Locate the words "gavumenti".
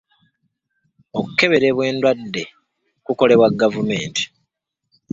3.61-4.23